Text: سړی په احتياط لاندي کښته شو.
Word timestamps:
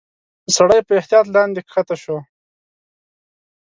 سړی 0.55 0.79
په 0.87 0.91
احتياط 0.99 1.25
لاندي 1.35 1.61
کښته 1.67 1.95
شو. 2.03 2.17